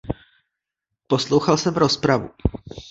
Poslouchal 1.07 1.57
jsem 1.57 1.73
rozpravu. 1.75 2.29